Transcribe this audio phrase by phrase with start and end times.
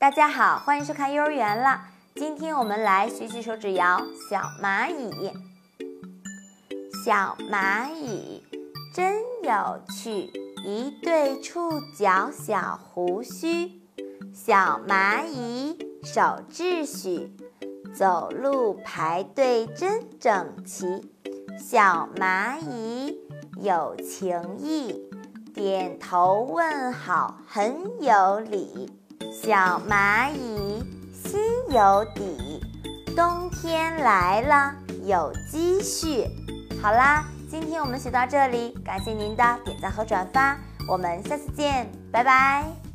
[0.00, 1.82] 大家好，欢迎收看幼儿园了。
[2.14, 3.98] 今天我们来学习手指谣
[4.30, 5.10] 《小蚂蚁》。
[7.04, 8.42] 小蚂蚁
[8.94, 10.32] 真有趣，
[10.64, 13.78] 一对触角小胡须。
[14.32, 17.36] 小蚂蚁守秩序，
[17.94, 21.12] 走路排队真整齐。
[21.58, 23.18] 小蚂蚁
[23.60, 25.10] 有情义，
[25.52, 28.90] 点头问好很有礼。
[29.28, 32.60] 小蚂蚁心有底，
[33.14, 34.74] 冬天来了
[35.04, 36.26] 有积蓄。
[36.82, 40.56] 好啦，今天我们学到这里，感谢您的点赞和转发，
[40.88, 42.89] 我们下次见，拜拜。